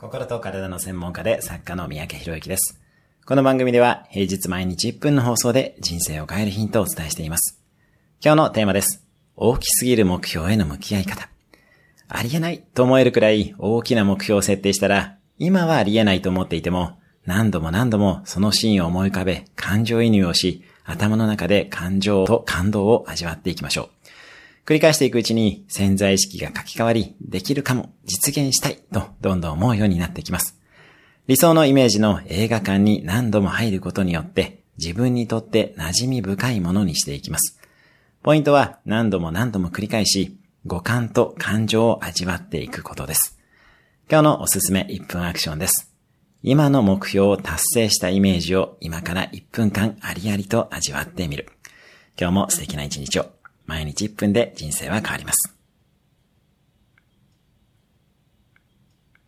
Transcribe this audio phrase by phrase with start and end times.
[0.00, 2.80] 心と体の専門家で作家の三宅博之です。
[3.26, 7.60] この番組では平日毎日1分の放送で人生を変えるヒントをお伝えしています。
[8.24, 9.04] 今日のテーマです。
[9.34, 11.28] 大きすぎる目標への向き合い方。
[12.06, 16.96] ありえないと思えるくらい大きな目標を設定したら、今はありえないと思っていても、
[17.26, 23.97] 何度も何度もそのシーンを思い浮かべ、感情移入をし、頭の中で感情と感動を味わっていきましょう。
[24.68, 30.60] 繰り返していくうちに潜在意識が書き換わり、できるかも、実現したいとどんどん思うようになってきます。
[31.26, 37.58] 理想のイメージの映画館に何度も入ることによって自分にとって馴染み深いものにしていきます。
[38.22, 43.38] ポイントは何度も何度も繰り返し、五感と感情を味わっていくことです。
[44.10, 45.94] 今日のおすすめ1分アクションです。
[46.42, 51.48] 今の目標を達成したイメージを今から1分間ありありと味わってみる。
[52.20, 53.37] 今日も素敵な一日を。
[53.68, 55.57] 毎日1分で人生は変わります。